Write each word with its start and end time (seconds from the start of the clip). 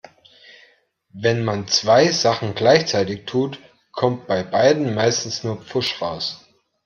Wenn 1.13 1.45
man 1.45 1.67
zwei 1.67 2.07
Sachen 2.09 2.55
gleichzeitig 2.55 3.25
tut, 3.27 3.59
kommt 3.91 4.25
bei 4.25 4.41
beidem 4.41 4.95
meistens 4.95 5.43
nur 5.43 5.61
Pfusch 5.61 6.01
raus. 6.01 6.43